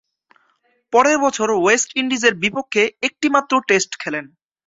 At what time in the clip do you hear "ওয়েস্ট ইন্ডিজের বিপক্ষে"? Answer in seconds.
1.53-2.83